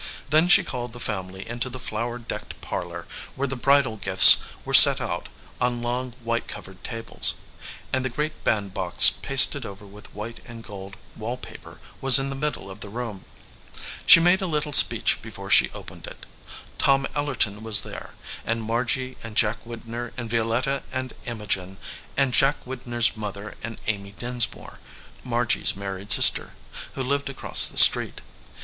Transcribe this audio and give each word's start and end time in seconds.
Then 0.31 0.47
she 0.47 0.63
called 0.63 0.93
the 0.93 0.99
family 0.99 1.47
into 1.47 1.69
the 1.69 1.77
flower 1.77 2.17
decked 2.17 2.59
parlor, 2.59 3.05
where 3.35 3.47
the 3.47 3.55
bridal 3.55 3.97
gifts 3.97 4.37
were 4.65 4.73
set 4.73 4.99
out 4.99 5.29
on 5.61 5.83
long 5.83 6.13
white 6.23 6.47
covered 6.47 6.83
tables, 6.83 7.35
and 7.93 8.03
the 8.03 8.09
great 8.09 8.43
bandbox 8.43 9.11
pasted 9.11 9.63
over 9.63 9.85
with 9.85 10.11
white 10.11 10.39
and 10.43 10.63
gold 10.63 10.95
wall 11.15 11.37
paper 11.37 11.79
was 12.01 12.17
in 12.17 12.31
the 12.31 12.35
middle 12.35 12.71
of 12.71 12.79
the 12.79 12.89
room. 12.89 13.25
She 14.07 14.19
made 14.19 14.41
a 14.41 14.47
little 14.47 14.73
speech 14.73 15.21
before 15.21 15.51
she 15.51 15.69
opened 15.69 16.07
it. 16.07 16.25
Tom 16.79 17.05
Ellerton 17.13 17.61
was 17.61 17.83
there, 17.83 18.15
and 18.43 18.63
Margy 18.63 19.17
and 19.21 19.35
Jack 19.37 19.57
Widner 19.65 20.13
and 20.17 20.31
Vio 20.31 20.45
letta 20.45 20.81
and 20.91 21.13
Imogen, 21.25 21.77
and 22.17 22.33
Jack 22.33 22.55
Widner 22.65 23.07
s 23.07 23.15
mother 23.15 23.53
and 23.61 23.79
Amy 23.85 24.13
Dinsmore, 24.13 24.79
Margy 25.23 25.61
s 25.61 25.75
married 25.75 26.11
sister, 26.11 26.55
who 26.93 27.03
lived 27.03 27.29
across 27.29 27.67
the 27.67 27.77
street. 27.77 28.21